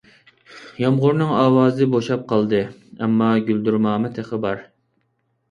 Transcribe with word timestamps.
يامغۇرنىڭ 0.83 1.33
ئاۋازى 1.41 1.87
بوشاپ 1.91 2.23
قالدى، 2.33 2.63
ئەمما 3.03 3.29
گۈلدۈرماما 3.51 4.13
تېخى 4.19 4.43
بار. 4.49 4.67